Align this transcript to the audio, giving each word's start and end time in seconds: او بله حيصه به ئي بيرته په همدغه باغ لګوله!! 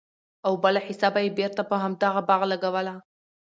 او 0.45 0.53
بله 0.63 0.79
حيصه 0.87 1.07
به 1.13 1.19
ئي 1.23 1.29
بيرته 1.39 1.61
په 1.69 1.75
همدغه 1.83 2.21
باغ 2.27 2.41
لګوله!! 2.51 2.95